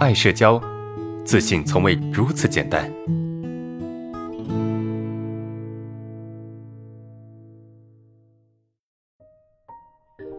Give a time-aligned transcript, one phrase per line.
[0.00, 0.58] 爱社交，
[1.26, 2.90] 自信从未如此简单。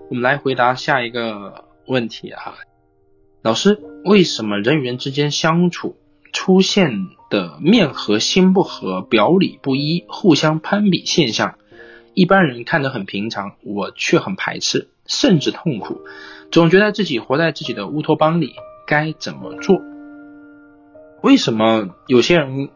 [0.09, 2.55] 我们来回答下一个问题啊，
[3.43, 5.95] 老师，为什么人与人之间相处
[6.33, 6.93] 出现
[7.29, 11.59] 的面和心不和、表里不一、互相攀比现象，
[12.15, 16.01] 一般人看得很平常，我却很排斥，甚至痛苦？
[16.51, 18.55] 总觉得自己活在自己的乌托邦里，
[18.91, 19.81] 该怎么做？
[21.23, 22.67] 为什么有些人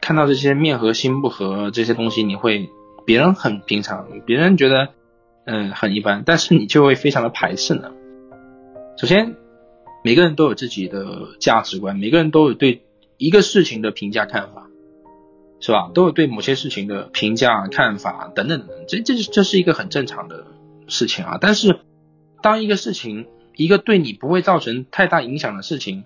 [0.00, 2.68] 看到这些面和心不和这些东西，你会
[3.06, 4.88] 别人很平常，别人觉得
[5.44, 7.92] 嗯很一般，但是你就会非常的排斥呢？
[8.98, 9.36] 首先，
[10.02, 12.82] 每个人都有自己的价值观，每个人都有对
[13.16, 14.66] 一个事情的评价看法，
[15.60, 15.92] 是吧？
[15.94, 20.46] 都有对某些事情的评价看法等等，这这这是一个很正常的
[20.88, 21.78] 事情啊，但是。
[22.42, 26.04] 当一个事情，一个对你不会造成太大影响的事情，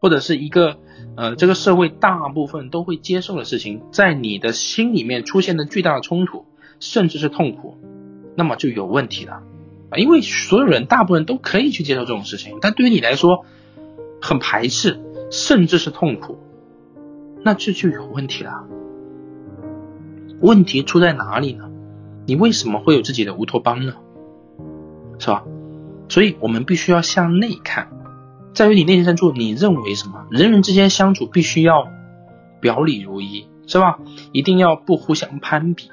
[0.00, 0.78] 或者是一个
[1.16, 6.46] 呃这个社会大部分都会接受的事情，在你的心里面出现的巨大的冲突，
[6.80, 7.78] 甚至是痛苦，
[8.36, 9.42] 那么就有问题了
[9.90, 9.98] 啊！
[9.98, 13.44] 因为所有人大部分都可以去接受这种事情，但对于你来说
[14.20, 16.38] 很排斥，甚至是痛苦，
[17.42, 18.64] 那这就有问题了。
[20.40, 21.70] 问题出在哪里呢？
[22.26, 23.94] 你为什么会有自己的乌托邦呢？
[25.18, 25.44] 是吧？
[26.12, 27.88] 所以我们必须要向内看，
[28.52, 30.26] 在于你内心深处，你认为什么？
[30.30, 31.88] 人人之间相处必须要
[32.60, 33.98] 表里如一，是吧？
[34.30, 35.88] 一定要不互相攀比，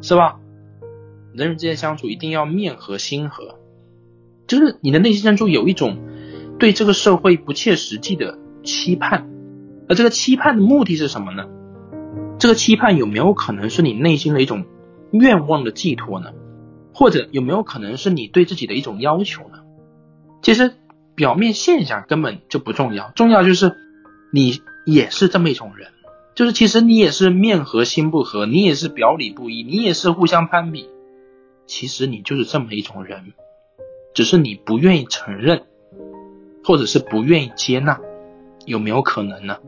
[0.00, 0.38] 是吧？
[1.34, 3.58] 人人之间相处一定要面和心和，
[4.46, 5.98] 就是你的内心深处有一种
[6.60, 9.28] 对这个社会不切实际的期盼，
[9.88, 11.46] 而这个期盼的目的是什么呢？
[12.38, 14.64] 这个期盼有没有可能是你内心的一种
[15.10, 16.30] 愿望的寄托呢？
[16.94, 19.64] 或者有没有可能是你对自己的一种要求呢？
[20.42, 20.74] 其实
[21.16, 23.74] 表面现象根本就不重要，重要就是
[24.32, 25.88] 你也是这么一种人，
[26.34, 30.88] 就是其实你也是面和心不和，你也是表里不一，你也是互相攀比，
[31.66, 33.32] 其实你就是这么一种人，
[34.14, 35.62] 只是你不愿意承认，
[36.62, 37.98] 或者是不愿意接纳，
[38.66, 39.58] 有没有可能呢？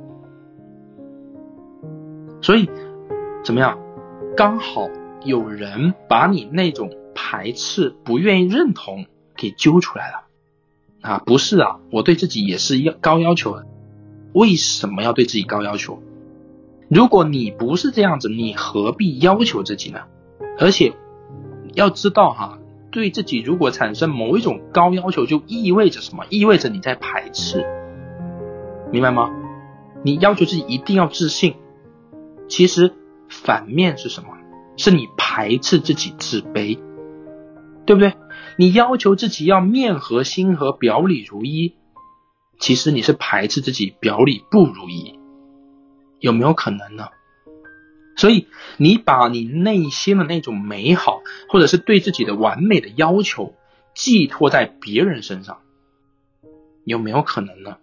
[2.41, 2.69] 所以
[3.43, 3.79] 怎么样？
[4.37, 4.89] 刚好
[5.25, 6.91] 有人把你那种。
[7.29, 9.07] 排斥、不愿意认同，
[9.37, 10.23] 给揪出来了
[11.01, 11.19] 啊！
[11.27, 13.67] 不是啊，我对自己也是要高要求的。
[14.33, 16.01] 为什么要对自己高要求？
[16.89, 20.03] 如果你不是这样子，你何必要求自己呢？
[20.57, 20.93] 而且
[21.75, 22.61] 要知道哈，
[22.93, 26.25] 对自己如果产生某一种高要求，就意味着什么？
[26.31, 27.67] 意味着你在排斥，
[28.93, 29.33] 明白吗？
[30.05, 31.57] 你要求自己一定要自信，
[32.47, 32.95] 其实
[33.29, 34.29] 反面是什么？
[34.77, 36.79] 是你排斥自己自卑。
[37.87, 38.15] 对不对？
[38.59, 41.77] 你要求自己要面和心和、表里如一，
[42.59, 45.19] 其实你是排斥自己表里不如一，
[46.19, 47.09] 有没有可能呢？
[48.17, 48.49] 所以
[48.79, 51.21] 你把你内心的那种美好，
[51.51, 53.55] 或者是对自己的完美的要求，
[53.95, 55.59] 寄托在别人身上，
[56.85, 57.77] 有没有可能呢？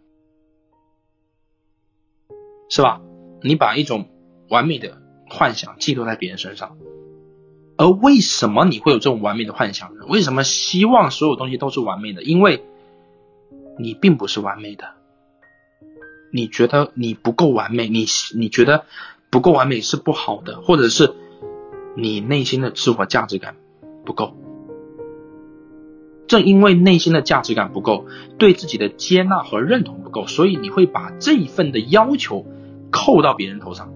[2.68, 3.00] 是吧？
[3.44, 4.10] 你把一种
[4.50, 5.00] 完美的
[5.30, 6.78] 幻想寄托在别人身上。
[7.84, 10.06] 而为什么你会有这种完美的幻想呢？
[10.08, 12.24] 为什么希望所有东西都是完美的？
[12.24, 12.64] 因为
[13.78, 14.86] 你并不是完美的，
[16.32, 18.06] 你觉得你不够完美，你
[18.38, 18.86] 你觉得
[19.30, 21.14] 不够完美是不好的，或者是
[21.98, 23.58] 你内心的自我价值感
[24.06, 24.34] 不够。
[26.28, 28.06] 正因为内心的价值感不够，
[28.38, 32.46] 对自己的接纳和认同不够，所以你会把这一份的要求
[32.92, 33.92] 扣到别人头上。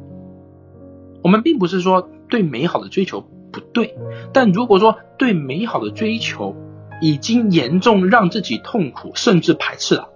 [1.24, 3.30] 我们并不是说对美好的追求。
[3.52, 3.98] 不对，
[4.34, 6.56] 但如果说对美好的追求
[7.02, 10.10] 已经严重让自己痛苦甚至排斥了，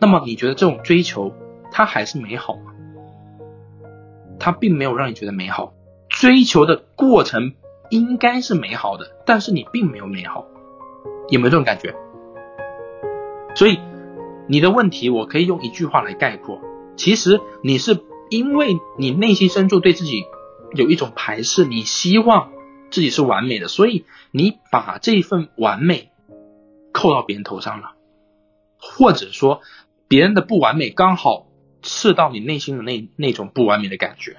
[0.00, 1.32] 那么你觉得这种追求
[1.70, 2.72] 它还是美好吗？
[4.38, 5.74] 它并没有让你觉得美好，
[6.08, 7.54] 追求的过程
[7.90, 10.46] 应该是美好的，但是你并没有美好，
[11.30, 11.94] 有没有这种感觉？
[13.54, 13.78] 所以
[14.48, 16.60] 你的问题我可以用一句话来概括，
[16.96, 17.98] 其实你是
[18.28, 20.24] 因为你内心深处对自己
[20.74, 22.50] 有一种排斥，你希望。
[22.96, 26.12] 自己是完美的，所以你把这份完美
[26.94, 27.92] 扣到别人头上了，
[28.78, 29.60] 或者说
[30.08, 31.46] 别人的不完美刚好
[31.82, 34.38] 刺到你内心的那那种不完美的感觉，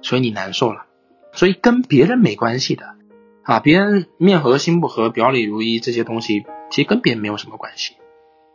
[0.00, 0.86] 所以你难受了。
[1.34, 2.96] 所以跟别人没关系的
[3.42, 7.96] 啊，别人面和心不和、表里如一这些东西，其实跟别人没有什么关系，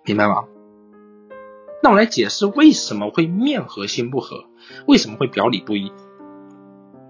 [0.05, 0.45] 明白吗？
[1.83, 4.45] 那我来解释为什么会面和心不和，
[4.87, 5.91] 为什么会表里不一。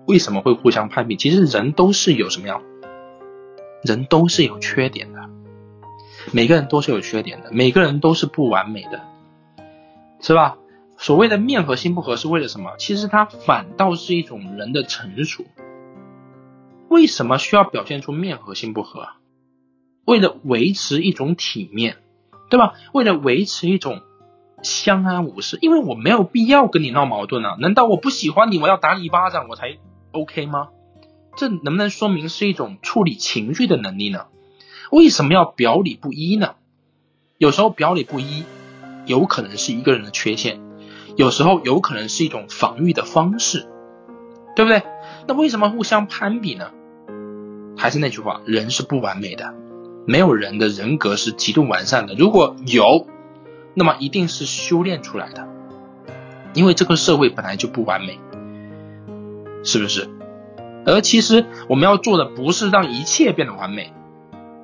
[0.05, 1.15] 为什么会互相攀比？
[1.15, 2.61] 其实人都是有什么样？
[3.83, 5.29] 人都是有缺点的，
[6.31, 9.01] 每个人都是有缺点的，每个人都是不完美的，
[10.21, 10.57] 是吧？
[10.97, 12.75] 所谓的面和心不合是为了什么？
[12.77, 15.43] 其实它反倒是一种人的成熟。
[16.87, 19.09] 为什么需要表现出面和心不合？
[20.05, 21.97] 为了维持一种体面，
[22.49, 22.73] 对吧？
[22.93, 24.01] 为了维持一种
[24.61, 27.57] 相安无事，因为我没有必要跟你闹矛盾啊！
[27.59, 29.77] 难道我不喜欢你，我要打你一巴掌我才
[30.13, 30.69] OK 吗？
[31.35, 34.25] 这能不能说明是一种处理情绪的能力呢？
[34.91, 36.55] 为什么要表里不一呢？
[37.37, 38.45] 有时候表里不一
[39.05, 40.61] 有可能是一个人的缺陷，
[41.17, 43.67] 有时候有可能是一种防御的方式，
[44.55, 44.83] 对不对？
[45.27, 46.69] 那为什么互相攀比呢？
[47.75, 49.53] 还是那句话，人是不完美的，
[50.05, 52.13] 没有人的人格是极度完善的。
[52.13, 53.07] 如果有，
[53.73, 55.47] 那么一定是修炼出来的，
[56.53, 58.19] 因为这个社会本来就不完美，
[59.63, 60.09] 是不是？
[60.85, 63.93] 而其实我们要做的不是让一切变得完美，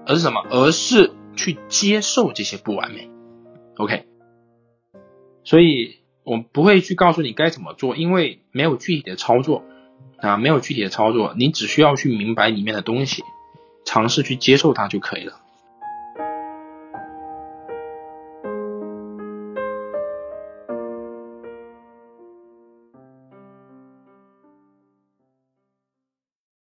[0.05, 0.43] 而是什么？
[0.49, 3.09] 而是去接受这些不完美。
[3.77, 4.05] OK，
[5.45, 9.63] 所以我不会去告诉你该怎么做，因为没有具体的操作
[10.17, 13.23] 啊，没有具体的操作，你只需要去明白里面的东西，
[13.85, 15.39] 尝试去接受它就可以了。